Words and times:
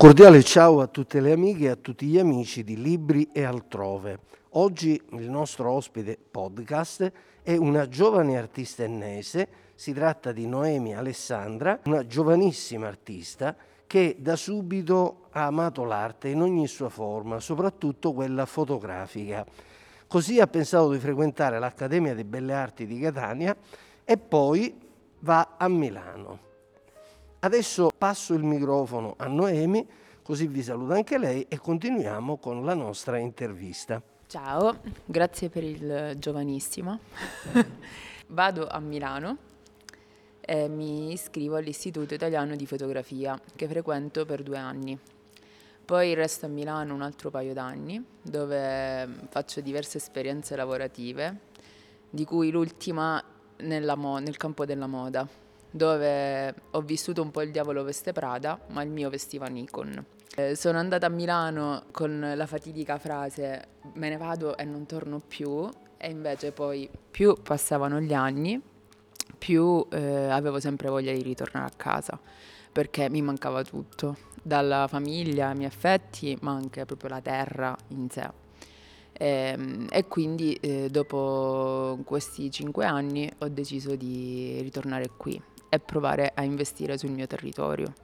cordiale 0.00 0.42
ciao 0.42 0.80
a 0.80 0.86
tutte 0.86 1.20
le 1.20 1.30
amiche 1.30 1.64
e 1.64 1.68
a 1.68 1.76
tutti 1.76 2.06
gli 2.06 2.18
amici 2.18 2.64
di 2.64 2.80
Libri 2.80 3.28
e 3.34 3.44
altrove. 3.44 4.20
Oggi 4.52 4.98
il 5.10 5.28
nostro 5.28 5.70
ospite 5.72 6.16
podcast 6.30 7.12
è 7.42 7.54
una 7.54 7.86
giovane 7.86 8.38
artista 8.38 8.82
ennese, 8.82 9.46
si 9.74 9.92
tratta 9.92 10.32
di 10.32 10.46
Noemi 10.46 10.96
Alessandra, 10.96 11.80
una 11.84 12.06
giovanissima 12.06 12.88
artista 12.88 13.54
che 13.86 14.16
da 14.20 14.36
subito 14.36 15.26
ha 15.32 15.44
amato 15.44 15.84
l'arte 15.84 16.28
in 16.28 16.40
ogni 16.40 16.66
sua 16.66 16.88
forma, 16.88 17.38
soprattutto 17.38 18.14
quella 18.14 18.46
fotografica. 18.46 19.44
Così 20.06 20.40
ha 20.40 20.46
pensato 20.46 20.92
di 20.92 20.98
frequentare 20.98 21.58
l'Accademia 21.58 22.14
di 22.14 22.24
Belle 22.24 22.54
Arti 22.54 22.86
di 22.86 22.98
Catania 22.98 23.54
e 24.02 24.16
poi 24.16 24.80
va 25.18 25.56
a 25.58 25.68
Milano. 25.68 26.48
Adesso 27.42 27.88
passo 27.96 28.34
il 28.34 28.44
microfono 28.44 29.14
a 29.16 29.26
Noemi, 29.26 29.86
così 30.22 30.46
vi 30.46 30.62
saluta 30.62 30.92
anche 30.92 31.16
lei 31.16 31.46
e 31.48 31.58
continuiamo 31.58 32.36
con 32.36 32.66
la 32.66 32.74
nostra 32.74 33.16
intervista. 33.16 34.02
Ciao, 34.26 34.78
grazie 35.06 35.48
per 35.48 35.64
il 35.64 36.16
giovanissimo. 36.18 36.98
Vado 38.28 38.66
a 38.66 38.78
Milano 38.78 39.38
e 40.38 40.68
mi 40.68 41.12
iscrivo 41.12 41.56
all'Istituto 41.56 42.12
Italiano 42.12 42.56
di 42.56 42.66
Fotografia 42.66 43.40
che 43.56 43.66
frequento 43.66 44.26
per 44.26 44.42
due 44.42 44.58
anni. 44.58 44.98
Poi 45.82 46.12
resto 46.12 46.44
a 46.44 46.50
Milano 46.50 46.92
un 46.92 47.00
altro 47.00 47.30
paio 47.30 47.54
d'anni 47.54 48.04
dove 48.20 49.08
faccio 49.30 49.62
diverse 49.62 49.96
esperienze 49.96 50.56
lavorative, 50.56 51.38
di 52.10 52.26
cui 52.26 52.50
l'ultima 52.50 53.24
mo- 53.96 54.18
nel 54.18 54.36
campo 54.36 54.66
della 54.66 54.86
moda 54.86 55.48
dove 55.70 56.54
ho 56.70 56.80
vissuto 56.80 57.22
un 57.22 57.30
po' 57.30 57.42
il 57.42 57.50
diavolo 57.50 57.82
veste 57.82 58.12
Prada, 58.12 58.58
ma 58.68 58.82
il 58.82 58.90
mio 58.90 59.10
vestiva 59.10 59.46
Nikon. 59.46 60.04
Eh, 60.36 60.54
sono 60.54 60.78
andata 60.78 61.06
a 61.06 61.10
Milano 61.10 61.84
con 61.90 62.32
la 62.34 62.46
fatidica 62.46 62.98
frase 62.98 63.66
me 63.94 64.08
ne 64.08 64.16
vado 64.16 64.56
e 64.56 64.64
non 64.64 64.86
torno 64.86 65.20
più 65.26 65.68
e 65.96 66.10
invece 66.10 66.52
poi 66.52 66.88
più 67.10 67.34
passavano 67.42 68.00
gli 68.00 68.14
anni, 68.14 68.60
più 69.36 69.84
eh, 69.90 70.28
avevo 70.28 70.60
sempre 70.60 70.88
voglia 70.88 71.12
di 71.12 71.22
ritornare 71.22 71.66
a 71.66 71.76
casa 71.76 72.18
perché 72.72 73.10
mi 73.10 73.20
mancava 73.20 73.64
tutto, 73.64 74.16
dalla 74.42 74.86
famiglia, 74.88 75.50
i 75.50 75.56
miei 75.56 75.66
affetti, 75.68 76.38
ma 76.42 76.52
anche 76.52 76.84
proprio 76.84 77.10
la 77.10 77.20
terra 77.20 77.76
in 77.88 78.08
sé. 78.08 78.30
E, 79.12 79.26
ehm, 79.26 79.86
e 79.90 80.06
quindi 80.06 80.54
eh, 80.54 80.88
dopo 80.88 81.98
questi 82.04 82.50
cinque 82.50 82.84
anni 82.84 83.30
ho 83.38 83.48
deciso 83.48 83.96
di 83.96 84.60
ritornare 84.62 85.10
qui 85.16 85.40
e 85.70 85.78
provare 85.78 86.32
a 86.34 86.42
investire 86.42 86.98
sul 86.98 87.12
mio 87.12 87.26
territorio 87.26 87.94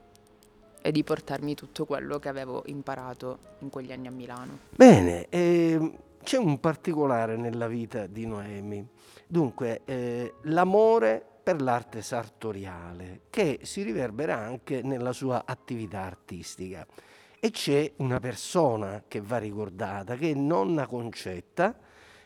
e 0.81 0.91
di 0.91 1.03
portarmi 1.03 1.53
tutto 1.53 1.85
quello 1.85 2.17
che 2.17 2.29
avevo 2.29 2.63
imparato 2.67 3.39
in 3.59 3.69
quegli 3.69 3.91
anni 3.91 4.07
a 4.07 4.11
Milano. 4.11 4.57
Bene, 4.75 5.27
eh, 5.29 5.91
c'è 6.23 6.37
un 6.37 6.59
particolare 6.59 7.35
nella 7.35 7.67
vita 7.67 8.07
di 8.07 8.25
Noemi, 8.25 8.87
dunque 9.27 9.81
eh, 9.85 10.33
l'amore 10.43 11.23
per 11.43 11.61
l'arte 11.61 12.01
sartoriale 12.01 13.21
che 13.29 13.59
si 13.63 13.83
riverbera 13.83 14.37
anche 14.37 14.81
nella 14.81 15.13
sua 15.13 15.43
attività 15.45 16.01
artistica 16.01 16.85
e 17.39 17.51
c'è 17.51 17.91
una 17.97 18.19
persona 18.19 19.03
che 19.07 19.21
va 19.21 19.37
ricordata 19.37 20.15
che 20.15 20.31
è 20.31 20.33
nonna 20.33 20.87
Concetta 20.87 21.77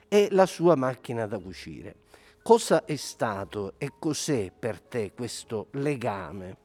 e 0.07 0.27
la 0.31 0.45
sua 0.45 0.75
macchina 0.75 1.27
da 1.27 1.37
cucire. 1.37 1.95
Cosa 2.43 2.85
è 2.85 2.95
stato 2.95 3.75
e 3.77 3.91
cos'è 3.99 4.51
per 4.57 4.81
te 4.81 5.11
questo 5.13 5.67
legame? 5.73 6.57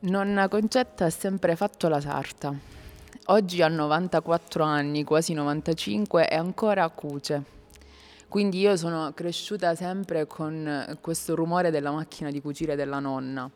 Nonna 0.00 0.46
Concetta 0.46 1.06
ha 1.06 1.10
sempre 1.10 1.56
fatto 1.56 1.88
la 1.88 2.02
sarta. 2.02 2.54
Oggi 3.28 3.62
ha 3.62 3.68
94 3.68 4.62
anni, 4.62 5.04
quasi 5.04 5.32
95 5.32 6.28
e 6.28 6.36
ancora 6.36 6.86
cuce. 6.90 7.42
Quindi 8.28 8.60
io 8.60 8.76
sono 8.76 9.10
cresciuta 9.14 9.74
sempre 9.74 10.26
con 10.26 10.98
questo 11.00 11.34
rumore 11.34 11.70
della 11.70 11.90
macchina 11.90 12.30
di 12.30 12.42
cucire 12.42 12.76
della 12.76 12.98
nonna. 12.98 13.50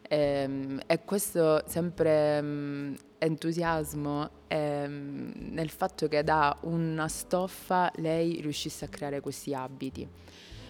E, 0.00 0.16
ehm, 0.16 0.80
e 0.86 1.04
questo 1.04 1.64
sempre 1.66 2.38
um, 2.38 2.96
entusiasmo 3.18 4.30
um, 4.48 5.32
nel 5.34 5.70
fatto 5.70 6.06
che 6.06 6.22
da 6.22 6.56
una 6.62 7.08
stoffa 7.08 7.90
lei 7.96 8.40
riuscisse 8.40 8.84
a 8.84 8.88
creare 8.88 9.18
questi 9.20 9.52
abiti. 9.54 10.08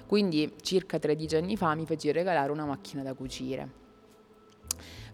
Quindi 0.06 0.54
circa 0.60 0.98
13 0.98 1.36
anni 1.36 1.56
fa 1.56 1.74
mi 1.74 1.86
feci 1.86 2.12
regalare 2.12 2.52
una 2.52 2.64
macchina 2.64 3.02
da 3.02 3.14
cucire. 3.14 3.80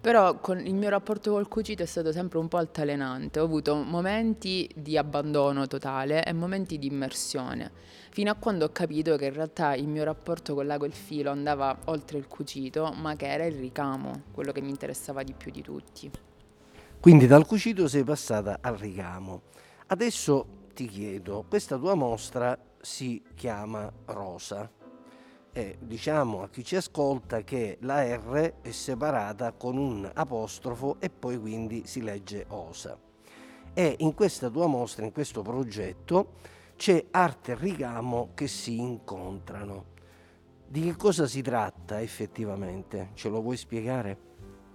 Però 0.00 0.40
il 0.54 0.74
mio 0.74 0.88
rapporto 0.90 1.32
col 1.32 1.48
cucito 1.48 1.82
è 1.82 1.86
stato 1.86 2.12
sempre 2.12 2.38
un 2.38 2.46
po' 2.46 2.58
altalenante, 2.58 3.40
ho 3.40 3.44
avuto 3.44 3.74
momenti 3.74 4.70
di 4.76 4.96
abbandono 4.96 5.66
totale 5.66 6.24
e 6.24 6.32
momenti 6.32 6.78
di 6.78 6.86
immersione, 6.86 7.72
fino 8.10 8.30
a 8.30 8.36
quando 8.36 8.64
ho 8.64 8.68
capito 8.70 9.16
che 9.16 9.26
in 9.26 9.32
realtà 9.32 9.74
il 9.74 9.88
mio 9.88 10.04
rapporto 10.04 10.54
con 10.54 10.66
l'ago 10.66 10.84
e 10.84 10.88
il 10.88 10.94
filo 10.94 11.32
andava 11.32 11.76
oltre 11.86 12.16
il 12.16 12.28
cucito, 12.28 12.92
ma 12.96 13.16
che 13.16 13.26
era 13.26 13.44
il 13.44 13.56
ricamo, 13.56 14.22
quello 14.32 14.52
che 14.52 14.60
mi 14.60 14.70
interessava 14.70 15.24
di 15.24 15.32
più 15.32 15.50
di 15.50 15.62
tutti. 15.62 16.08
Quindi 17.00 17.26
dal 17.26 17.44
cucito 17.44 17.88
sei 17.88 18.04
passata 18.04 18.58
al 18.60 18.76
ricamo. 18.76 19.42
Adesso 19.88 20.46
ti 20.74 20.86
chiedo, 20.86 21.44
questa 21.48 21.76
tua 21.76 21.94
mostra 21.94 22.56
si 22.80 23.20
chiama 23.34 23.92
Rosa 24.04 24.70
e 25.52 25.76
diciamo 25.80 26.42
a 26.42 26.48
chi 26.48 26.64
ci 26.64 26.76
ascolta 26.76 27.42
che 27.42 27.78
la 27.80 28.02
R 28.02 28.54
è 28.60 28.70
separata 28.70 29.52
con 29.52 29.76
un 29.76 30.10
apostrofo 30.12 30.96
e 31.00 31.10
poi 31.10 31.38
quindi 31.38 31.82
si 31.86 32.02
legge 32.02 32.44
osa. 32.48 32.98
E 33.74 33.94
in 33.98 34.14
questa 34.14 34.50
tua 34.50 34.66
mostra, 34.66 35.04
in 35.04 35.12
questo 35.12 35.42
progetto, 35.42 36.34
c'è 36.76 37.06
arte 37.10 37.52
e 37.52 37.56
ricamo 37.56 38.30
che 38.34 38.46
si 38.46 38.78
incontrano. 38.78 39.96
Di 40.66 40.82
che 40.82 40.96
cosa 40.96 41.26
si 41.26 41.42
tratta 41.42 42.00
effettivamente? 42.00 43.10
Ce 43.14 43.28
lo 43.28 43.40
vuoi 43.40 43.56
spiegare? 43.56 44.26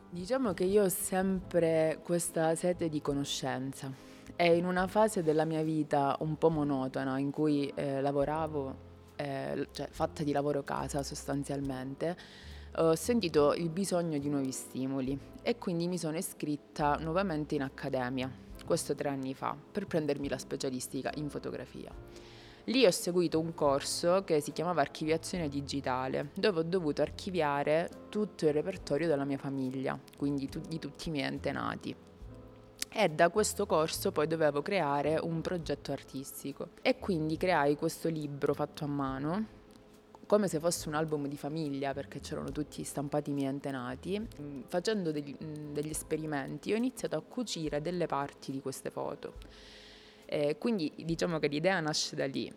Diciamo 0.10 0.54
che 0.54 0.64
io 0.64 0.84
ho 0.84 0.90
sempre 0.90 2.00
questa 2.04 2.56
sete 2.56 2.88
di 2.90 3.02
conoscenza 3.02 3.92
e 4.36 4.56
in 4.56 4.66
una 4.66 4.88
fase 4.88 5.24
della 5.24 5.46
mia 5.46 5.64
vita 5.64 6.16
un 6.20 6.38
po' 6.38 6.50
monotona 6.50 7.18
in 7.20 7.32
cui 7.32 7.72
eh, 7.76 8.02
lavoravo 8.02 8.92
eh, 9.24 9.68
cioè 9.72 9.88
fatta 9.90 10.24
di 10.24 10.32
lavoro 10.32 10.64
casa 10.64 11.02
sostanzialmente, 11.02 12.18
ho 12.78 12.96
sentito 12.96 13.54
il 13.54 13.70
bisogno 13.70 14.18
di 14.18 14.30
nuovi 14.30 14.52
stimoli 14.52 15.18
e 15.42 15.58
quindi 15.58 15.88
mi 15.88 15.98
sono 15.98 16.18
iscritta 16.18 16.98
nuovamente 16.98 17.56
in 17.56 17.62
accademia, 17.62 18.30
questo 18.66 18.96
tre 18.96 19.10
anni 19.10 19.34
fa, 19.34 19.56
per 19.72 19.88
prendermi 19.88 20.28
la 20.28 20.38
specialistica 20.38 21.12
in 21.16 21.30
fotografia. 21.30 21.92
Lì 22.68 22.86
ho 22.86 22.92
seguito 22.92 23.40
un 23.40 23.54
corso 23.54 24.24
che 24.24 24.40
si 24.40 24.54
chiamava 24.54 24.82
archiviazione 24.82 25.50
digitale, 25.50 26.32
dove 26.34 26.60
ho 26.60 26.64
dovuto 26.64 27.02
archiviare 27.02 27.90
tutto 28.10 28.46
il 28.46 28.54
repertorio 28.54 29.08
della 29.08 29.26
mia 29.26 29.38
famiglia, 29.38 30.00
quindi 30.18 30.50
di 30.68 30.80
tutti 30.80 31.10
i 31.10 31.12
miei 31.12 31.28
antenati 31.28 31.96
e 32.96 33.10
da 33.10 33.30
questo 33.30 33.66
corso 33.66 34.12
poi 34.12 34.28
dovevo 34.28 34.62
creare 34.62 35.18
un 35.18 35.42
progetto 35.42 35.92
artistico. 35.92 36.70
E 36.82 37.00
quindi 37.00 37.38
creai 37.38 37.76
questo 37.76 38.08
libro 38.08 38.54
fatto 38.54 38.84
a 38.84 38.88
mano 38.88 39.62
come 40.26 40.48
se 40.48 40.60
fosse 40.60 40.88
un 40.88 40.96
album 40.96 41.28
di 41.28 41.36
famiglia 41.36 41.94
perché 41.94 42.20
c'erano 42.20 42.52
tutti 42.52 42.84
stampati 42.84 43.32
i 43.32 43.34
miei 43.34 43.48
antenati. 43.48 44.20
Mm, 44.20 44.62
facendo 44.68 45.12
degli, 45.12 45.36
mm, 45.44 45.74
degli 45.74 45.90
esperimenti 45.90 46.72
ho 46.72 46.76
iniziato 46.76 47.16
a 47.16 47.22
cucire 47.22 47.82
delle 47.82 48.06
parti 48.06 48.52
di 48.52 48.62
queste 48.62 48.90
foto. 48.90 49.34
E 50.26 50.58
quindi 50.58 50.92
diciamo 50.98 51.40
che 51.40 51.48
l'idea 51.48 51.80
nasce 51.80 52.16
da 52.16 52.26
lì 52.26 52.52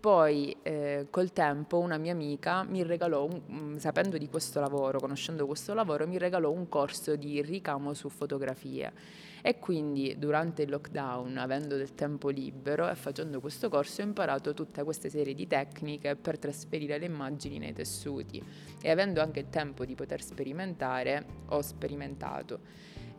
poi 0.00 0.56
eh, 0.62 1.08
col 1.10 1.32
tempo 1.32 1.78
una 1.78 1.98
mia 1.98 2.12
amica 2.12 2.62
mi 2.64 2.82
regalò, 2.82 3.26
un, 3.26 3.42
mm, 3.50 3.76
sapendo 3.76 4.16
di 4.16 4.28
questo 4.28 4.58
lavoro, 4.58 4.98
conoscendo 4.98 5.46
questo 5.46 5.74
lavoro, 5.74 6.06
mi 6.06 6.16
regalò 6.16 6.50
un 6.50 6.68
corso 6.70 7.16
di 7.16 7.42
ricamo 7.42 7.92
su 7.92 8.08
fotografie. 8.08 8.92
E 9.42 9.58
quindi 9.58 10.16
durante 10.18 10.62
il 10.62 10.70
lockdown, 10.70 11.36
avendo 11.36 11.76
del 11.76 11.94
tempo 11.94 12.28
libero 12.28 12.88
e 12.88 12.94
facendo 12.94 13.40
questo 13.40 13.68
corso, 13.68 14.00
ho 14.00 14.04
imparato 14.04 14.54
tutta 14.54 14.84
questa 14.84 15.08
serie 15.08 15.34
di 15.34 15.46
tecniche 15.46 16.16
per 16.16 16.38
trasferire 16.38 16.98
le 16.98 17.06
immagini 17.06 17.58
nei 17.58 17.72
tessuti. 17.72 18.42
E 18.80 18.90
avendo 18.90 19.20
anche 19.20 19.40
il 19.40 19.50
tempo 19.50 19.84
di 19.84 19.94
poter 19.94 20.22
sperimentare, 20.22 21.24
ho 21.48 21.60
sperimentato. 21.60 22.60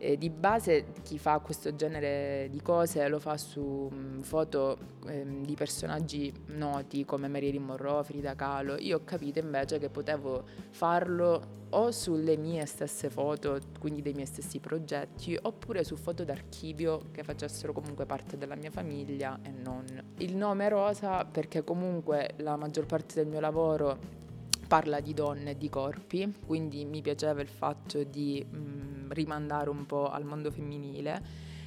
Eh, 0.04 0.18
di 0.18 0.30
base 0.30 0.86
chi 1.04 1.16
fa 1.16 1.38
questo 1.38 1.76
genere 1.76 2.48
di 2.50 2.60
cose 2.60 3.06
lo 3.06 3.20
fa 3.20 3.36
su 3.36 3.88
mh, 3.88 3.96
mm, 3.96 4.20
foto 4.22 4.76
eh, 5.06 5.24
di 5.42 5.54
personaggi 5.54 6.32
noti 6.46 7.04
come 7.04 7.28
Marilyn 7.28 7.62
Monroe, 7.62 8.02
Frida 8.02 8.34
Kahlo. 8.34 8.74
Io 8.80 8.96
ho 8.96 9.04
capito 9.04 9.38
invece 9.38 9.78
che 9.78 9.90
potevo 9.90 10.42
farlo 10.70 11.60
o 11.70 11.92
sulle 11.92 12.36
mie 12.36 12.66
stesse 12.66 13.10
foto, 13.10 13.60
quindi 13.78 14.02
dei 14.02 14.12
miei 14.12 14.26
stessi 14.26 14.58
progetti, 14.58 15.38
oppure 15.40 15.84
su 15.84 15.94
foto 15.94 16.24
d'archivio 16.24 17.02
che 17.12 17.22
facessero 17.22 17.72
comunque 17.72 18.04
parte 18.04 18.36
della 18.36 18.56
mia 18.56 18.72
famiglia 18.72 19.38
e 19.40 19.52
non. 19.52 19.84
Il 20.16 20.34
nome 20.34 20.68
Rosa 20.68 21.24
perché 21.24 21.62
comunque 21.62 22.30
la 22.38 22.56
maggior 22.56 22.86
parte 22.86 23.14
del 23.14 23.28
mio 23.28 23.38
lavoro 23.38 24.20
parla 24.66 25.00
di 25.00 25.12
donne 25.12 25.50
e 25.50 25.56
di 25.58 25.68
corpi, 25.68 26.34
quindi 26.46 26.86
mi 26.86 27.02
piaceva 27.02 27.42
il 27.42 27.48
fatto 27.48 28.02
di 28.04 28.42
mh, 28.42 28.56
mm, 28.56 28.81
rimandare 29.12 29.70
un 29.70 29.86
po' 29.86 30.10
al 30.10 30.24
mondo 30.24 30.50
femminile 30.50 31.22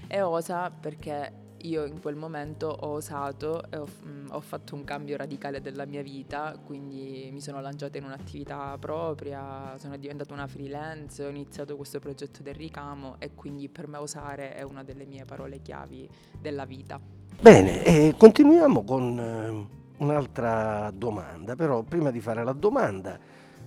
e 0.08 0.22
osa 0.22 0.70
perché 0.70 1.44
io 1.66 1.86
in 1.86 2.00
quel 2.00 2.16
momento 2.16 2.68
ho 2.68 2.90
osato 2.90 3.64
e 3.70 3.78
ho, 3.78 3.86
mh, 3.86 4.10
mm, 4.10 4.26
ho, 4.32 4.40
fatto 4.40 4.76
un 4.76 4.84
cambio 4.84 5.18
radicale 5.18 5.62
della 5.62 5.86
mia 5.86 6.02
vita, 6.02 6.56
quindi 6.64 7.30
mi 7.32 7.42
sono 7.42 7.60
lanciata 7.60 7.98
in 7.98 8.04
un'attività 8.04 8.78
propria, 8.80 9.76
sono 9.78 9.98
diventata 9.98 10.34
una 10.34 10.48
freelance, 10.48 11.24
ho 11.24 11.30
iniziato 11.30 11.76
questo 11.76 12.00
progetto 12.00 12.44
del 12.44 12.54
ricamo 12.54 13.16
e 13.20 13.34
quindi 13.34 13.68
per 13.70 13.88
me 13.88 13.98
osare 13.98 14.54
è 14.54 14.62
una 14.62 14.84
delle 14.84 15.06
mie 15.06 15.26
parole 15.26 15.62
chiavi 15.62 16.08
della 16.40 16.66
vita. 16.66 17.00
Bene, 17.42 17.84
eh, 17.84 18.16
continuiamo 18.18 18.84
con 18.84 19.20
eh, 19.20 20.04
un'altra 20.04 20.92
domanda, 20.94 21.56
però 21.56 21.82
prima 21.82 22.12
di 22.12 22.22
fare 22.22 22.44
la 22.44 22.54
domanda 22.54 23.20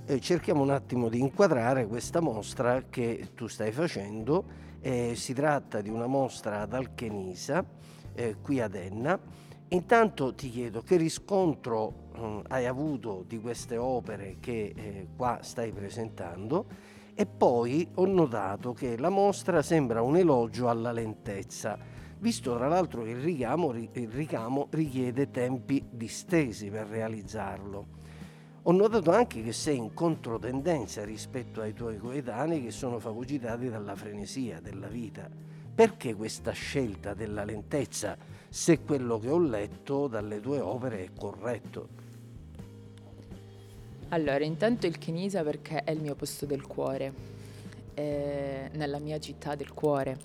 eh, 0.09 0.21
cerchiamo 0.21 0.63
un 0.63 0.71
attimo 0.71 1.11
di 1.11 1.21
inquadrare 1.21 1.87
questa 1.87 2.21
mostra 2.21 2.85
che 2.89 3.29
tu 3.35 3.47
stai 3.47 3.73
facendo. 3.73 4.67
Eh, 4.81 5.15
si 5.15 5.35
tratta 5.35 5.83
di 5.83 5.91
una 5.91 6.07
mostra 6.07 6.63
ad 6.63 6.73
Alchenisa, 6.73 7.63
eh, 8.15 8.37
qui 8.41 8.59
ad 8.59 8.75
Enna. 8.75 9.21
Intanto 9.69 10.35
ti 10.35 10.49
chiedo 10.49 10.81
che 10.81 10.97
riscontro 10.97 12.09
eh, 12.15 12.43
hai 12.49 12.65
avuto 12.65 13.23
di 13.29 13.39
queste 13.39 13.77
opere 13.77 14.37
che 14.41 14.73
eh, 14.75 15.09
qua 15.15 15.41
stai 15.43 15.73
presentando 15.73 16.65
e 17.15 17.27
poi 17.27 17.87
ho 17.97 18.07
notato 18.07 18.73
che 18.73 18.97
la 18.97 19.11
mostra 19.11 19.61
sembra 19.61 20.01
un 20.01 20.17
elogio 20.17 20.71
alla 20.71 20.93
lentezza, 20.93 21.77
visto 22.19 22.57
tra 22.57 22.67
l'altro 22.67 23.03
che 23.03 23.11
il 23.11 23.29
il 23.29 24.09
ricamo 24.09 24.69
richiede 24.71 25.31
tempi 25.31 25.85
distesi 25.91 26.71
per 26.71 26.87
realizzarlo. 26.87 27.98
Ho 28.69 28.73
notato 28.73 29.13
anche 29.13 29.43
che 29.43 29.55
sei 29.55 29.79
in 29.79 29.95
controtendenza 29.95 31.03
rispetto 31.03 31.63
ai 31.63 31.73
tuoi 31.73 31.97
coetanei 31.97 32.63
che 32.63 32.71
sono 32.71 32.99
fagocitati 32.99 33.71
dalla 33.71 33.97
frenesia 33.97 34.61
della 34.61 34.89
vita. 34.89 35.27
Perché 35.75 36.15
questa 36.15 36.51
scelta 36.51 37.15
della 37.15 37.45
lentezza 37.45 38.15
se 38.47 38.81
quello 38.81 39.19
che 39.19 39.31
ho 39.31 39.39
letto 39.39 40.07
dalle 40.07 40.39
tue 40.41 40.61
opere 40.61 41.03
è 41.03 41.09
corretto? 41.19 41.89
Allora, 44.11 44.45
intanto 44.45 44.87
il 44.87 44.99
Chinisa 44.99 45.43
perché 45.43 45.83
è 45.83 45.91
il 45.93 46.03
mio 46.03 46.15
posto 46.15 46.45
del 46.45 46.67
cuore, 46.67 47.13
è 47.95 48.69
nella 48.75 48.99
mia 48.99 49.19
città 49.19 49.55
del 49.55 49.73
cuore 49.73 50.19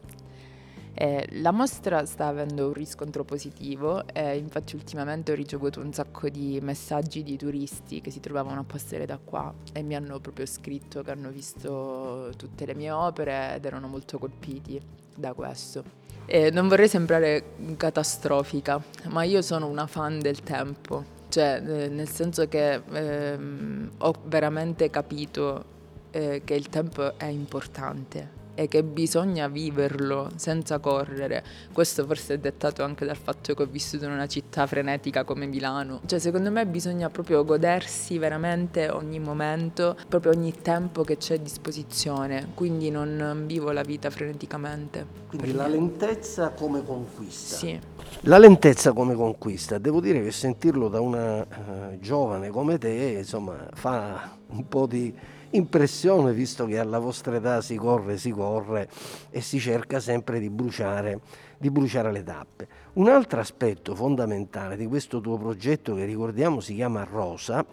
eh, 0.95 1.27
la 1.41 1.51
mostra 1.51 2.05
sta 2.05 2.27
avendo 2.27 2.67
un 2.67 2.73
riscontro 2.73 3.23
positivo, 3.23 4.05
eh, 4.13 4.37
infatti 4.37 4.75
ultimamente 4.75 5.31
ho 5.31 5.35
ricevuto 5.35 5.79
un 5.79 5.91
sacco 5.91 6.29
di 6.29 6.59
messaggi 6.61 7.23
di 7.23 7.35
turisti 7.35 7.99
che 7.99 8.11
si 8.11 8.19
trovavano 8.19 8.59
a 8.59 8.63
passare 8.63 9.05
da 9.07 9.17
qua 9.17 9.51
e 9.73 9.81
mi 9.81 9.95
hanno 9.95 10.19
proprio 10.19 10.45
scritto 10.45 11.01
che 11.01 11.09
hanno 11.09 11.29
visto 11.29 12.31
tutte 12.37 12.65
le 12.65 12.75
mie 12.75 12.91
opere 12.91 13.55
ed 13.55 13.65
erano 13.65 13.87
molto 13.87 14.19
colpiti 14.19 14.79
da 15.15 15.33
questo. 15.33 15.83
Eh, 16.25 16.51
non 16.51 16.67
vorrei 16.67 16.87
sembrare 16.87 17.43
catastrofica, 17.75 18.81
ma 19.07 19.23
io 19.23 19.41
sono 19.41 19.67
una 19.67 19.87
fan 19.87 20.19
del 20.19 20.41
tempo, 20.41 21.03
cioè 21.29 21.61
eh, 21.65 21.89
nel 21.89 22.07
senso 22.07 22.47
che 22.47 22.81
ehm, 22.91 23.91
ho 23.97 24.13
veramente 24.25 24.89
capito 24.91 25.65
eh, 26.11 26.43
che 26.45 26.53
il 26.53 26.69
tempo 26.69 27.17
è 27.17 27.25
importante 27.25 28.41
e 28.55 28.67
che 28.67 28.83
bisogna 28.83 29.47
viverlo 29.47 30.29
senza 30.35 30.79
correre. 30.79 31.43
Questo 31.71 32.05
forse 32.05 32.35
è 32.35 32.37
dettato 32.37 32.83
anche 32.83 33.05
dal 33.05 33.17
fatto 33.17 33.53
che 33.53 33.63
ho 33.63 33.65
vissuto 33.65 34.05
in 34.05 34.11
una 34.11 34.27
città 34.27 34.67
frenetica 34.67 35.23
come 35.23 35.45
Milano. 35.45 36.01
Cioè, 36.05 36.19
secondo 36.19 36.51
me 36.51 36.65
bisogna 36.65 37.09
proprio 37.09 37.43
godersi 37.43 38.17
veramente 38.17 38.89
ogni 38.89 39.19
momento, 39.19 39.95
proprio 40.07 40.31
ogni 40.31 40.53
tempo 40.61 41.03
che 41.03 41.17
c'è 41.17 41.35
a 41.35 41.37
disposizione. 41.37 42.49
Quindi 42.53 42.89
non 42.89 43.43
vivo 43.45 43.71
la 43.71 43.83
vita 43.83 44.09
freneticamente. 44.09 45.21
Quindi 45.29 45.53
la 45.53 45.67
lentezza 45.67 46.49
come 46.49 46.83
conquista. 46.83 47.55
Sì. 47.55 47.79
La 48.21 48.37
lentezza 48.37 48.93
come 48.93 49.15
conquista, 49.15 49.77
devo 49.79 49.99
dire 49.99 50.21
che 50.21 50.31
sentirlo 50.31 50.87
da 50.87 51.01
una 51.01 51.41
uh, 51.41 51.99
giovane 51.99 52.49
come 52.49 52.77
te, 52.77 53.15
insomma, 53.17 53.67
fa 53.73 54.37
un 54.47 54.67
po' 54.67 54.85
di 54.85 55.13
impressione 55.53 56.33
visto 56.33 56.65
che 56.65 56.79
alla 56.79 56.99
vostra 56.99 57.35
età 57.35 57.61
si 57.61 57.75
corre, 57.75 58.17
si 58.17 58.31
corre 58.31 58.89
e 59.29 59.41
si 59.41 59.59
cerca 59.59 59.99
sempre 59.99 60.39
di 60.39 60.49
bruciare, 60.49 61.19
di 61.57 61.69
bruciare 61.69 62.11
le 62.11 62.23
tappe. 62.23 62.67
Un 62.93 63.09
altro 63.09 63.39
aspetto 63.39 63.95
fondamentale 63.95 64.75
di 64.75 64.85
questo 64.85 65.21
tuo 65.21 65.37
progetto 65.37 65.95
che 65.95 66.05
ricordiamo 66.05 66.59
si 66.59 66.75
chiama 66.75 67.03
Rosa 67.03 67.65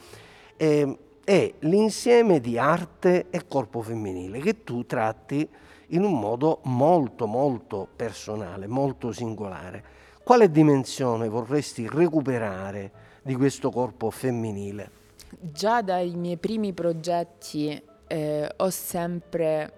è, 0.57 0.87
è 1.25 1.55
l'insieme 1.61 2.41
di 2.41 2.59
arte 2.59 3.27
e 3.31 3.47
corpo 3.47 3.83
femminile 3.83 4.41
che 4.41 4.63
tu 4.65 4.85
tratti 4.85 5.49
in 5.93 6.05
un 6.05 6.19
modo 6.19 6.61
molto 6.65 7.27
molto 7.27 7.89
personale, 7.97 8.67
molto 8.67 9.13
singolare. 9.13 9.85
Quale 10.23 10.51
dimensione 10.51 11.29
vorresti 11.29 11.89
recuperare 11.89 12.93
di 13.23 13.35
questo 13.35 13.71
corpo 13.71 14.11
femminile? 14.11 15.00
Già 15.39 15.81
dai 15.81 16.15
miei 16.17 16.37
primi 16.37 16.73
progetti 16.73 17.81
eh, 18.09 18.53
ho 18.57 18.71
sempre 18.71 19.73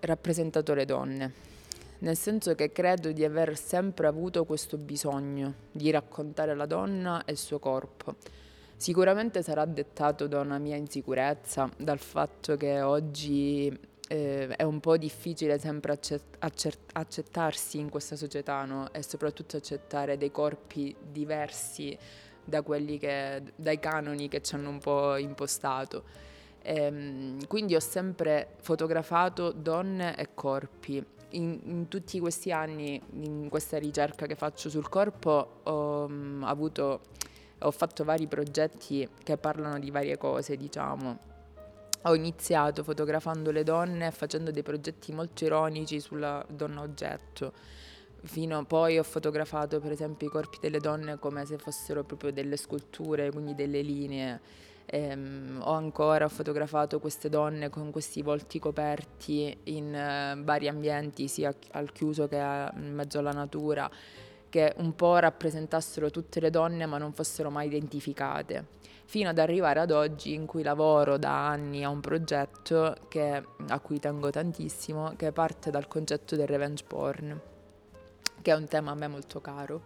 rappresentato 0.00 0.72
le 0.72 0.86
donne, 0.86 1.32
nel 1.98 2.16
senso 2.16 2.54
che 2.54 2.72
credo 2.72 3.12
di 3.12 3.22
aver 3.22 3.56
sempre 3.58 4.06
avuto 4.06 4.44
questo 4.44 4.78
bisogno 4.78 5.54
di 5.70 5.90
raccontare 5.90 6.54
la 6.54 6.66
donna 6.66 7.24
e 7.24 7.32
il 7.32 7.38
suo 7.38 7.58
corpo. 7.58 8.16
Sicuramente 8.76 9.42
sarà 9.42 9.64
dettato 9.66 10.26
da 10.26 10.40
una 10.40 10.58
mia 10.58 10.76
insicurezza, 10.76 11.70
dal 11.76 11.98
fatto 11.98 12.56
che 12.56 12.80
oggi 12.80 13.78
eh, 14.08 14.48
è 14.48 14.62
un 14.62 14.80
po' 14.80 14.96
difficile 14.96 15.58
sempre 15.58 15.92
accett- 15.92 16.36
accett- 16.38 16.90
accettarsi 16.92 17.78
in 17.78 17.88
questa 17.88 18.16
società 18.16 18.64
no? 18.64 18.92
e 18.92 19.02
soprattutto 19.02 19.56
accettare 19.56 20.16
dei 20.16 20.30
corpi 20.30 20.94
diversi 21.10 21.96
da 22.44 22.62
che, 22.62 23.42
dai 23.56 23.78
canoni 23.78 24.28
che 24.28 24.40
ci 24.42 24.54
hanno 24.54 24.68
un 24.68 24.78
po' 24.78 25.16
impostato. 25.16 26.04
E, 26.62 26.74
ehm, 26.74 27.46
quindi 27.46 27.74
ho 27.74 27.80
sempre 27.80 28.56
fotografato 28.60 29.52
donne 29.52 30.16
e 30.16 30.28
corpi. 30.34 31.04
In, 31.30 31.60
in, 31.64 31.88
tutti 31.88 32.20
questi 32.20 32.52
anni, 32.52 33.00
in 33.20 33.48
questa 33.48 33.78
ricerca 33.78 34.26
che 34.26 34.36
faccio 34.36 34.70
sul 34.70 34.88
corpo, 34.88 35.60
ho, 35.64 36.04
um, 36.04 36.44
avuto, 36.44 37.00
ho 37.58 37.70
fatto 37.72 38.04
vari 38.04 38.28
progetti 38.28 39.08
che 39.22 39.36
parlano 39.36 39.78
di 39.78 39.90
varie 39.90 40.16
cose, 40.16 40.56
diciamo. 40.56 41.18
Ho 42.02 42.14
iniziato 42.14 42.84
fotografando 42.84 43.50
le 43.50 43.64
donne 43.64 44.08
e 44.08 44.10
facendo 44.10 44.50
dei 44.50 44.62
progetti 44.62 45.12
molto 45.12 45.44
ironici 45.44 45.98
sulla 46.00 46.44
donna 46.48 46.82
oggetto 46.82 47.52
fino 48.24 48.58
a 48.58 48.64
poi 48.64 48.98
ho 48.98 49.02
fotografato 49.02 49.80
per 49.80 49.92
esempio 49.92 50.26
i 50.26 50.30
corpi 50.30 50.58
delle 50.60 50.78
donne 50.78 51.18
come 51.18 51.44
se 51.44 51.58
fossero 51.58 52.04
proprio 52.04 52.32
delle 52.32 52.56
sculture, 52.56 53.30
quindi 53.30 53.54
delle 53.54 53.82
linee. 53.82 54.40
Ehm, 54.86 55.60
ho 55.62 55.72
ancora 55.72 56.28
fotografato 56.28 57.00
queste 57.00 57.28
donne 57.30 57.70
con 57.70 57.90
questi 57.90 58.20
volti 58.20 58.58
coperti 58.58 59.56
in 59.64 59.86
uh, 59.86 60.42
vari 60.42 60.68
ambienti, 60.68 61.26
sia 61.26 61.54
al 61.72 61.90
chiuso 61.92 62.28
che 62.28 62.36
in 62.36 62.94
mezzo 62.94 63.18
alla 63.18 63.32
natura, 63.32 63.90
che 64.50 64.74
un 64.76 64.94
po' 64.94 65.16
rappresentassero 65.16 66.10
tutte 66.10 66.40
le 66.40 66.50
donne 66.50 66.86
ma 66.86 66.98
non 66.98 67.12
fossero 67.12 67.50
mai 67.50 67.66
identificate, 67.68 68.66
fino 69.06 69.30
ad 69.30 69.38
arrivare 69.38 69.80
ad 69.80 69.90
oggi 69.90 70.34
in 70.34 70.44
cui 70.44 70.62
lavoro 70.62 71.16
da 71.16 71.48
anni 71.48 71.82
a 71.82 71.88
un 71.88 72.00
progetto 72.00 72.94
che, 73.08 73.42
a 73.68 73.80
cui 73.80 73.98
tengo 73.98 74.30
tantissimo, 74.30 75.14
che 75.16 75.32
parte 75.32 75.70
dal 75.70 75.88
concetto 75.88 76.36
del 76.36 76.46
revenge 76.46 76.84
porn 76.86 77.52
che 78.44 78.50
è 78.50 78.54
un 78.54 78.68
tema 78.68 78.90
a 78.90 78.94
me 78.94 79.08
molto 79.08 79.40
caro. 79.40 79.84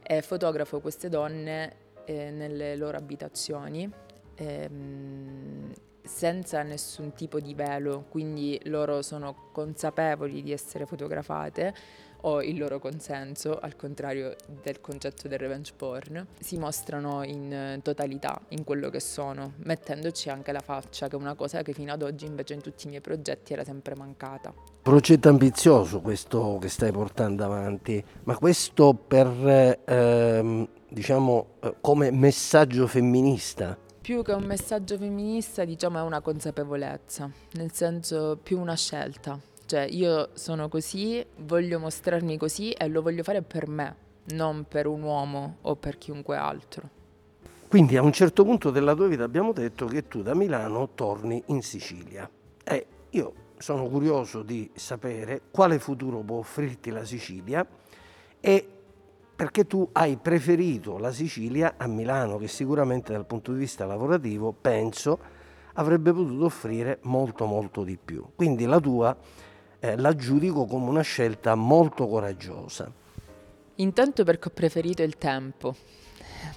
E 0.00 0.22
fotografo 0.22 0.78
queste 0.78 1.08
donne 1.08 1.76
eh, 2.04 2.30
nelle 2.30 2.76
loro 2.76 2.96
abitazioni 2.96 3.90
ehm, 4.36 5.72
senza 6.04 6.62
nessun 6.62 7.12
tipo 7.14 7.40
di 7.40 7.52
velo, 7.54 8.04
quindi 8.08 8.60
loro 8.66 9.02
sono 9.02 9.50
consapevoli 9.50 10.40
di 10.40 10.52
essere 10.52 10.86
fotografate 10.86 11.74
o 12.22 12.42
il 12.42 12.58
loro 12.58 12.78
consenso, 12.78 13.58
al 13.58 13.76
contrario 13.76 14.36
del 14.62 14.80
concetto 14.80 15.28
del 15.28 15.38
revenge 15.38 15.72
porn, 15.76 16.26
si 16.40 16.58
mostrano 16.58 17.22
in 17.22 17.80
totalità 17.82 18.40
in 18.48 18.64
quello 18.64 18.90
che 18.90 19.00
sono, 19.00 19.52
mettendoci 19.64 20.30
anche 20.30 20.52
la 20.52 20.60
faccia, 20.60 21.08
che 21.08 21.16
è 21.16 21.18
una 21.18 21.34
cosa 21.34 21.62
che 21.62 21.72
fino 21.72 21.92
ad 21.92 22.02
oggi 22.02 22.26
invece 22.26 22.54
in 22.54 22.60
tutti 22.60 22.86
i 22.86 22.90
miei 22.90 23.00
progetti 23.00 23.52
era 23.52 23.64
sempre 23.64 23.94
mancata. 23.94 24.52
Progetto 24.82 25.28
ambizioso 25.28 26.00
questo 26.00 26.58
che 26.60 26.68
stai 26.68 26.92
portando 26.92 27.44
avanti, 27.44 28.02
ma 28.24 28.36
questo 28.36 28.94
per, 28.94 29.80
ehm, 29.84 30.68
diciamo, 30.88 31.46
eh, 31.60 31.74
come 31.80 32.10
messaggio 32.10 32.86
femminista? 32.86 33.76
Più 34.00 34.22
che 34.22 34.32
un 34.32 34.44
messaggio 34.44 34.96
femminista, 34.96 35.64
diciamo, 35.64 35.98
è 35.98 36.02
una 36.02 36.20
consapevolezza, 36.20 37.28
nel 37.54 37.72
senso 37.72 38.38
più 38.40 38.60
una 38.60 38.76
scelta 38.76 39.36
cioè 39.66 39.86
io 39.90 40.30
sono 40.34 40.68
così, 40.68 41.24
voglio 41.38 41.78
mostrarmi 41.78 42.38
così 42.38 42.70
e 42.70 42.88
lo 42.88 43.02
voglio 43.02 43.22
fare 43.22 43.42
per 43.42 43.68
me, 43.68 43.96
non 44.32 44.64
per 44.66 44.86
un 44.86 45.02
uomo 45.02 45.56
o 45.62 45.76
per 45.76 45.98
chiunque 45.98 46.36
altro. 46.36 46.88
Quindi 47.68 47.96
a 47.96 48.02
un 48.02 48.12
certo 48.12 48.44
punto 48.44 48.70
della 48.70 48.94
tua 48.94 49.08
vita 49.08 49.24
abbiamo 49.24 49.52
detto 49.52 49.86
che 49.86 50.06
tu 50.06 50.22
da 50.22 50.34
Milano 50.34 50.90
torni 50.94 51.42
in 51.46 51.62
Sicilia. 51.62 52.30
E 52.62 52.86
io 53.10 53.32
sono 53.58 53.88
curioso 53.88 54.42
di 54.42 54.70
sapere 54.74 55.42
quale 55.50 55.78
futuro 55.80 56.20
può 56.20 56.38
offrirti 56.38 56.90
la 56.90 57.04
Sicilia 57.04 57.66
e 58.38 58.68
perché 59.34 59.66
tu 59.66 59.86
hai 59.92 60.16
preferito 60.16 60.96
la 60.96 61.10
Sicilia 61.10 61.74
a 61.76 61.86
Milano, 61.88 62.38
che 62.38 62.48
sicuramente 62.48 63.12
dal 63.12 63.26
punto 63.26 63.52
di 63.52 63.58
vista 63.58 63.84
lavorativo 63.84 64.52
penso 64.52 65.18
avrebbe 65.74 66.12
potuto 66.12 66.44
offrire 66.44 67.00
molto 67.02 67.44
molto 67.46 67.82
di 67.82 67.98
più. 68.02 68.24
Quindi 68.34 68.64
la 68.64 68.80
tua 68.80 69.14
eh, 69.80 69.96
la 69.96 70.14
giudico 70.14 70.66
come 70.66 70.88
una 70.88 71.02
scelta 71.02 71.54
molto 71.54 72.06
coraggiosa. 72.06 72.90
Intanto 73.76 74.24
perché 74.24 74.48
ho 74.48 74.52
preferito 74.52 75.02
il 75.02 75.18
tempo, 75.18 75.74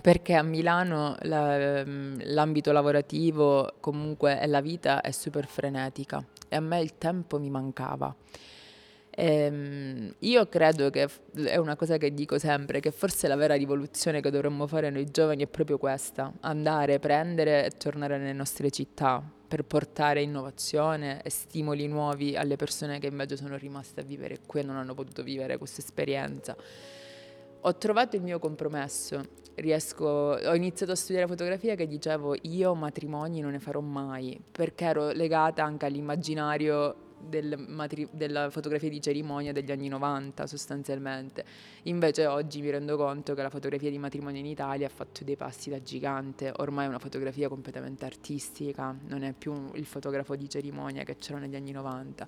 perché 0.01 0.35
a 0.35 0.43
Milano 0.43 1.15
la, 1.21 1.79
ehm, 1.79 2.21
l'ambito 2.25 2.71
lavorativo 2.71 3.73
comunque 3.81 4.39
e 4.39 4.47
la 4.47 4.61
vita 4.61 5.01
è 5.01 5.11
super 5.11 5.45
frenetica 5.45 6.25
e 6.47 6.55
a 6.55 6.61
me 6.61 6.79
il 6.79 6.97
tempo 6.97 7.39
mi 7.39 7.49
mancava. 7.49 8.15
Ehm, 9.11 10.15
io 10.19 10.47
credo 10.47 10.89
che 10.89 11.09
è 11.43 11.57
una 11.57 11.75
cosa 11.75 11.97
che 11.97 12.13
dico 12.13 12.39
sempre, 12.39 12.79
che 12.79 12.91
forse 12.91 13.27
la 13.27 13.35
vera 13.35 13.55
rivoluzione 13.55 14.21
che 14.21 14.31
dovremmo 14.31 14.65
fare 14.65 14.89
noi 14.89 15.11
giovani 15.11 15.43
è 15.43 15.47
proprio 15.47 15.77
questa, 15.77 16.31
andare, 16.39 16.99
prendere 16.99 17.65
e 17.65 17.71
tornare 17.71 18.17
nelle 18.17 18.31
nostre 18.31 18.69
città 18.71 19.21
per 19.49 19.65
portare 19.65 20.21
innovazione 20.21 21.21
e 21.23 21.31
stimoli 21.31 21.87
nuovi 21.87 22.37
alle 22.37 22.55
persone 22.55 22.99
che 22.99 23.07
invece 23.07 23.35
sono 23.35 23.57
rimaste 23.57 24.01
a 24.01 24.03
vivere 24.03 24.37
qui 24.45 24.59
e 24.59 24.63
non 24.63 24.77
hanno 24.77 24.93
potuto 24.93 25.23
vivere 25.23 25.57
questa 25.57 25.81
esperienza. 25.81 26.55
Ho 27.61 27.75
trovato 27.75 28.15
il 28.15 28.21
mio 28.21 28.37
compromesso, 28.37 29.21
riesco, 29.55 30.05
ho 30.05 30.55
iniziato 30.55 30.91
a 30.91 30.95
studiare 30.95 31.27
fotografia 31.27 31.73
che 31.73 31.87
dicevo 31.87 32.35
io 32.43 32.75
matrimoni 32.75 33.41
non 33.41 33.51
ne 33.51 33.59
farò 33.59 33.81
mai, 33.81 34.39
perché 34.51 34.85
ero 34.85 35.09
legata 35.09 35.63
anche 35.63 35.87
all'immaginario 35.87 37.07
del 37.27 37.57
matri- 37.67 38.07
della 38.11 38.49
fotografia 38.49 38.89
di 38.89 39.01
cerimonia 39.01 39.51
degli 39.51 39.71
anni 39.71 39.87
90 39.87 40.47
sostanzialmente. 40.47 41.45
Invece 41.83 42.25
oggi 42.25 42.61
mi 42.61 42.69
rendo 42.69 42.97
conto 42.97 43.33
che 43.33 43.41
la 43.41 43.49
fotografia 43.49 43.89
di 43.89 43.97
matrimonio 43.97 44.39
in 44.39 44.45
Italia 44.45 44.87
ha 44.87 44.89
fatto 44.89 45.23
dei 45.23 45.35
passi 45.35 45.69
da 45.69 45.81
gigante, 45.81 46.51
ormai 46.57 46.85
è 46.85 46.87
una 46.87 46.99
fotografia 46.99 47.47
completamente 47.49 48.05
artistica, 48.05 48.95
non 49.07 49.23
è 49.23 49.33
più 49.33 49.71
il 49.73 49.85
fotografo 49.85 50.35
di 50.35 50.49
cerimonia 50.49 51.03
che 51.03 51.15
c'era 51.17 51.39
negli 51.39 51.55
anni 51.55 51.71
90 51.71 52.27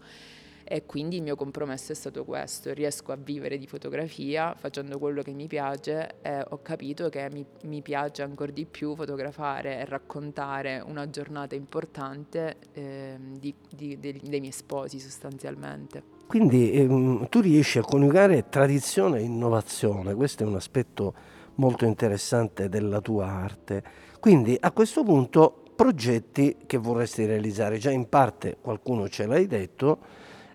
e 0.64 0.86
quindi 0.86 1.18
il 1.18 1.24
mio 1.24 1.36
compromesso 1.36 1.92
è 1.92 1.96
stato 1.96 2.24
questo, 2.24 2.74
riesco 2.74 3.12
a 3.12 3.18
vivere 3.18 3.58
di 3.58 3.68
fotografia 3.68 4.54
facendo 4.56 5.00
quello 5.00 5.22
che 5.22 5.32
mi 5.32 5.48
piace 5.48 6.16
e 6.22 6.44
ho 6.48 6.62
capito 6.62 7.10
che 7.10 7.30
mi, 7.32 7.46
mi 7.64 7.82
piace 7.82 8.22
ancora 8.22 8.52
di 8.52 8.66
più 8.66 8.96
fotografare 8.96 9.80
e 9.80 9.86
raccontare 9.86 10.84
una 10.86 11.10
giornata 11.10 11.56
importante 11.56 12.58
eh, 12.74 13.18
di, 13.40 13.54
di, 13.70 14.00
dei, 14.00 14.20
dei 14.22 14.40
miei 14.40 14.52
sposi 14.52 15.00
sostanzialmente. 15.00 16.20
Quindi 16.28 16.72
ehm, 16.72 17.28
tu 17.28 17.42
riesci 17.42 17.78
a 17.78 17.82
coniugare 17.82 18.48
tradizione 18.48 19.20
e 19.20 19.24
innovazione, 19.24 20.14
questo 20.14 20.44
è 20.44 20.46
un 20.46 20.56
aspetto 20.56 21.14
molto 21.56 21.86
interessante 21.86 22.70
della 22.70 23.02
tua 23.02 23.28
arte. 23.28 23.84
Quindi 24.20 24.56
a 24.60 24.72
questo 24.72 25.04
punto 25.04 25.64
progetti 25.76 26.58
che 26.66 26.78
vorresti 26.78 27.26
realizzare, 27.26 27.78
già 27.78 27.92
in 27.92 28.08
parte 28.08 28.58
qualcuno 28.62 29.10
ce 29.10 29.26
l'hai 29.26 29.48
detto, 29.48 29.98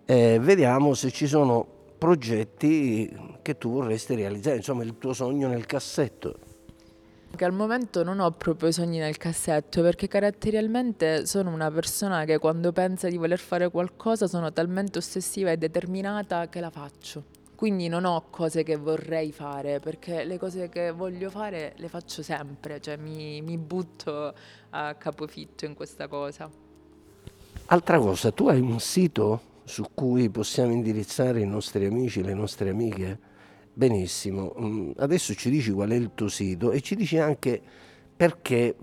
eh, 0.06 0.38
vediamo 0.40 0.94
se 0.94 1.10
ci 1.10 1.26
sono 1.26 1.66
progetti 1.98 3.12
che 3.42 3.58
tu 3.58 3.72
vorresti 3.72 4.14
realizzare, 4.14 4.56
insomma 4.56 4.84
il 4.84 4.96
tuo 4.98 5.12
sogno 5.12 5.48
nel 5.48 5.66
cassetto. 5.66 6.38
Che 7.34 7.44
al 7.44 7.52
momento 7.52 8.02
non 8.02 8.20
ho 8.20 8.30
proprio 8.30 8.70
sogni 8.70 8.98
nel 8.98 9.18
cassetto 9.18 9.82
perché 9.82 10.06
caratterialmente 10.08 11.26
sono 11.26 11.50
una 11.50 11.70
persona 11.70 12.24
che 12.24 12.38
quando 12.38 12.72
pensa 12.72 13.08
di 13.08 13.16
voler 13.16 13.38
fare 13.38 13.68
qualcosa 13.68 14.26
sono 14.26 14.52
talmente 14.52 14.98
ossessiva 14.98 15.50
e 15.50 15.56
determinata 15.56 16.48
che 16.48 16.60
la 16.60 16.70
faccio. 16.70 17.24
Quindi 17.56 17.88
non 17.88 18.04
ho 18.04 18.26
cose 18.30 18.62
che 18.62 18.76
vorrei 18.76 19.32
fare 19.32 19.80
perché 19.80 20.24
le 20.24 20.38
cose 20.38 20.68
che 20.68 20.92
voglio 20.92 21.30
fare 21.30 21.72
le 21.76 21.88
faccio 21.88 22.22
sempre, 22.22 22.80
cioè 22.80 22.96
mi, 22.96 23.42
mi 23.42 23.58
butto 23.58 24.32
a 24.70 24.94
capofitto 24.94 25.64
in 25.64 25.74
questa 25.74 26.06
cosa. 26.06 26.48
Altra 27.66 27.98
cosa, 27.98 28.30
tu 28.30 28.48
hai 28.48 28.60
un 28.60 28.78
sito 28.78 29.54
su 29.66 29.84
cui 29.92 30.30
possiamo 30.30 30.72
indirizzare 30.72 31.40
i 31.40 31.46
nostri 31.46 31.84
amici, 31.86 32.22
le 32.22 32.34
nostre 32.34 32.70
amiche? 32.70 33.18
Benissimo, 33.72 34.54
mm, 34.58 34.92
adesso 34.98 35.34
ci 35.34 35.50
dici 35.50 35.72
qual 35.72 35.90
è 35.90 35.96
il 35.96 36.12
tuo 36.14 36.28
sito 36.28 36.70
e 36.70 36.80
ci 36.80 36.94
dici 36.94 37.18
anche 37.18 37.60
perché 38.16 38.76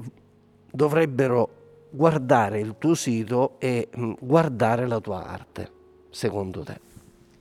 dovrebbero 0.70 1.88
guardare 1.90 2.60
il 2.60 2.76
tuo 2.78 2.96
sito 2.96 3.56
e 3.60 3.88
mm, 3.98 4.16
guardare 4.20 4.86
la 4.86 5.00
tua 5.00 5.26
arte, 5.26 5.72
secondo 6.10 6.64
te. 6.64 6.82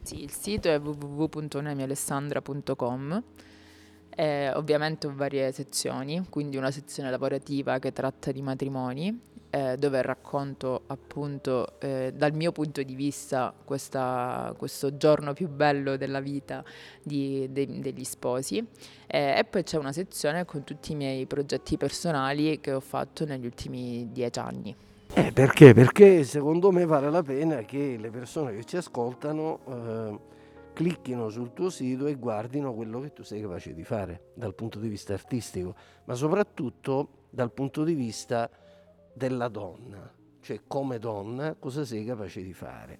Sì, 0.03 0.23
il 0.23 0.31
sito 0.31 0.69
è 0.69 0.79
www.nemialessandra.com. 0.79 3.25
Eh, 4.15 4.53
ovviamente 4.53 5.09
ho 5.09 5.15
varie 5.15 5.51
sezioni, 5.53 6.25
quindi 6.29 6.57
una 6.57 6.71
sezione 6.71 7.11
lavorativa 7.11 7.81
che 7.81 7.93
tratta 7.93 8.31
di 8.31 8.43
matrimoni, 8.43 9.19
eh, 9.55 9.77
dove 9.77 10.01
racconto 10.01 10.85
appunto 10.87 11.79
eh, 11.79 12.11
dal 12.15 12.33
mio 12.33 12.53
punto 12.53 12.83
di 12.83 12.95
vista 12.95 13.53
questa, 13.65 14.55
questo 14.57 14.97
giorno 14.97 15.35
più 15.35 15.49
bello 15.49 15.99
della 15.99 16.21
vita 16.21 16.65
di, 17.03 17.47
de, 17.51 17.81
degli 17.81 18.05
sposi 18.05 18.67
eh, 19.07 19.37
e 19.37 19.45
poi 19.45 19.63
c'è 19.63 19.77
una 19.77 19.93
sezione 19.93 20.47
con 20.47 20.65
tutti 20.65 20.93
i 20.93 20.95
miei 20.95 21.27
progetti 21.27 21.77
personali 21.77 22.61
che 22.61 22.73
ho 22.73 22.81
fatto 22.81 23.27
negli 23.27 23.45
ultimi 23.45 24.09
dieci 24.11 24.39
anni. 24.39 24.75
Eh, 25.13 25.33
perché? 25.33 25.75
Perché 25.75 26.25
secondo 26.25 26.73
me 26.73 26.87
vale 26.87 27.11
la 27.11 27.23
pena 27.23 27.61
che 27.61 27.99
le 28.01 28.09
persone 28.09 28.55
che 28.55 28.65
ci 28.65 28.79
ascoltano 28.79 29.59
eh, 29.69 30.19
clicchino 30.73 31.29
sul 31.29 31.53
tuo 31.53 31.69
sito 31.69 32.07
e 32.07 32.15
guardino 32.15 32.73
quello 32.73 33.01
che 33.01 33.13
tu 33.13 33.23
sei 33.23 33.43
capace 33.43 33.75
di 33.75 33.85
fare 33.85 34.31
dal 34.33 34.55
punto 34.55 34.79
di 34.79 34.89
vista 34.89 35.13
artistico, 35.13 35.75
ma 36.05 36.15
soprattutto 36.15 37.27
dal 37.29 37.53
punto 37.53 37.85
di 37.85 37.93
vista 37.93 38.49
della 39.13 39.49
donna, 39.49 40.11
cioè 40.41 40.61
come 40.67 40.99
donna 40.99 41.55
cosa 41.59 41.85
sei 41.85 42.05
capace 42.05 42.43
di 42.43 42.53
fare. 42.53 42.99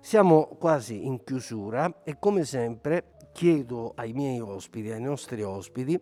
Siamo 0.00 0.46
quasi 0.58 1.06
in 1.06 1.22
chiusura 1.22 2.02
e 2.02 2.18
come 2.18 2.44
sempre 2.44 3.14
chiedo 3.32 3.92
ai 3.94 4.12
miei 4.12 4.40
ospiti, 4.40 4.90
ai 4.90 5.00
nostri 5.00 5.42
ospiti, 5.42 5.98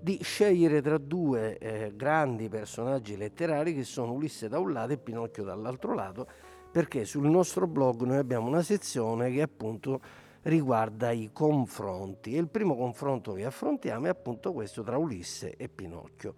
di 0.00 0.18
scegliere 0.22 0.82
tra 0.82 0.98
due 0.98 1.56
eh, 1.58 1.92
grandi 1.94 2.48
personaggi 2.48 3.16
letterari 3.16 3.74
che 3.74 3.84
sono 3.84 4.12
Ulisse 4.12 4.48
da 4.48 4.58
un 4.58 4.72
lato 4.72 4.92
e 4.92 4.98
Pinocchio 4.98 5.44
dall'altro 5.44 5.94
lato, 5.94 6.26
perché 6.70 7.04
sul 7.04 7.26
nostro 7.28 7.66
blog 7.66 8.02
noi 8.02 8.18
abbiamo 8.18 8.48
una 8.48 8.62
sezione 8.62 9.30
che 9.30 9.42
appunto 9.42 10.00
riguarda 10.42 11.10
i 11.10 11.30
confronti 11.32 12.34
e 12.34 12.38
il 12.38 12.48
primo 12.48 12.76
confronto 12.76 13.32
che 13.32 13.44
affrontiamo 13.44 14.06
è 14.06 14.10
appunto 14.10 14.52
questo 14.52 14.82
tra 14.82 14.98
Ulisse 14.98 15.54
e 15.56 15.68
Pinocchio. 15.68 16.34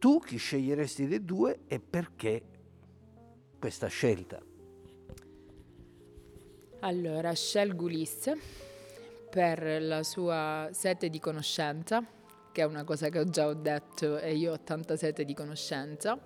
Tu 0.00 0.18
chi 0.20 0.38
sceglieresti 0.38 1.06
dei 1.06 1.22
due 1.22 1.58
e 1.66 1.78
perché 1.78 2.42
questa 3.58 3.86
scelta? 3.88 4.40
Allora, 6.80 7.34
scelgo 7.34 7.84
Ulisse 7.84 8.34
per 9.28 9.82
la 9.82 10.02
sua 10.02 10.70
sete 10.72 11.10
di 11.10 11.18
conoscenza, 11.20 12.02
che 12.50 12.62
è 12.62 12.64
una 12.64 12.84
cosa 12.84 13.10
che 13.10 13.18
ho 13.18 13.28
già 13.28 13.52
detto 13.52 14.18
e 14.18 14.34
io 14.36 14.52
ho 14.52 14.60
tanta 14.60 14.96
sete 14.96 15.26
di 15.26 15.34
conoscenza, 15.34 16.18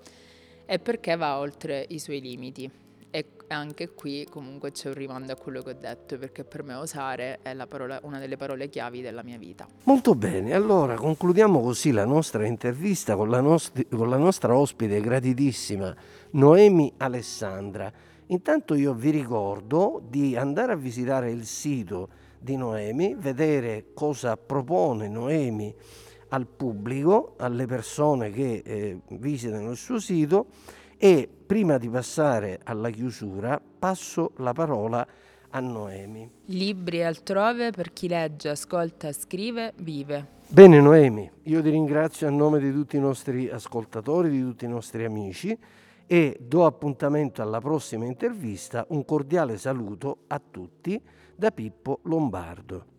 e 0.65 0.79
perché 0.79 1.17
va 1.17 1.37
oltre 1.37 1.85
i 1.89 1.99
suoi 1.99 2.21
limiti. 2.21 2.84
E 3.17 3.27
anche 3.47 3.91
qui 3.91 4.27
comunque 4.29 4.73
c'è 4.73 4.89
un 4.89 4.95
rimando 4.95 5.31
a 5.31 5.37
quello 5.37 5.63
che 5.63 5.71
ho 5.71 5.77
detto, 5.79 6.19
perché 6.19 6.43
per 6.43 6.65
me 6.65 6.75
osare 6.75 7.39
è 7.43 7.55
parola, 7.69 8.01
una 8.03 8.19
delle 8.19 8.37
parole 8.37 8.69
chiavi 8.69 9.03
della 9.03 9.23
mia 9.23 9.39
vita. 9.39 9.69
Molto 9.85 10.17
bene, 10.17 10.53
allora 10.53 10.97
concludiamo 10.97 11.61
così 11.61 11.93
la 11.93 12.05
nostra 12.05 12.45
intervista 12.45 13.15
con 13.15 13.31
la, 13.31 13.41
nostri, 13.41 13.87
con 13.87 14.09
la 14.09 14.17
nostra 14.17 14.57
ospite 14.57 15.01
gratitissima 15.01 15.95
Noemi 16.31 16.93
Alessandra. 16.97 17.93
Intanto 18.27 18.75
io 18.75 18.95
vi 18.95 19.11
ricordo 19.11 20.03
di 20.09 20.35
andare 20.35 20.73
a 20.73 20.77
visitare 20.77 21.31
il 21.31 21.45
sito 21.47 22.09
di 22.37 22.57
Noemi, 22.57 23.15
vedere 23.17 23.93
cosa 23.95 24.37
propone 24.37 25.07
Noemi 25.07 25.73
al 26.31 26.49
pubblico, 26.49 27.35
alle 27.37 27.67
persone 27.67 28.33
che 28.33 28.63
eh, 28.65 28.99
visitano 29.11 29.71
il 29.71 29.77
suo 29.77 30.01
sito 30.01 30.47
e 31.05 31.29
prima 31.29 31.77
di 31.77 31.91
passare 31.91 32.61
alla 32.65 32.89
chiusura 32.89 33.61
passo 33.61 34.33
la 34.37 34.55
parola 34.55 35.07
a 35.51 35.61
Noemi. 35.61 36.31
Libri 36.47 37.05
altrove 37.05 37.73
per 37.73 37.93
chi 37.93 38.09
legge, 38.09 38.49
ascolta, 38.49 39.13
scrive, 39.13 39.75
vive. 39.83 40.27
Bene 40.49 40.81
Noemi, 40.81 41.31
io 41.43 41.61
ti 41.61 41.69
ringrazio 41.69 42.27
a 42.27 42.31
nome 42.31 42.59
di 42.59 42.73
tutti 42.73 42.97
i 42.97 43.01
nostri 43.01 43.51
ascoltatori, 43.51 44.31
di 44.31 44.41
tutti 44.41 44.65
i 44.65 44.69
nostri 44.69 45.05
amici 45.05 45.55
e 46.07 46.39
do 46.41 46.65
appuntamento 46.65 47.43
alla 47.43 47.61
prossima 47.61 48.07
intervista. 48.07 48.87
Un 48.89 49.05
cordiale 49.05 49.59
saluto 49.59 50.21
a 50.29 50.41
tutti 50.41 50.99
da 51.37 51.51
Pippo 51.51 51.99
Lombardo. 52.05 52.94